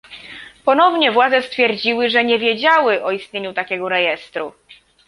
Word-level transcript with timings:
Ponownie 0.65 1.11
władze 1.11 1.41
stwierdziły, 1.41 2.09
że 2.09 2.23
nie 2.25 2.39
wiedziały 2.39 3.03
o 3.03 3.11
istnieniu 3.11 3.53
takiego 3.53 3.89
rejestru 3.89 4.51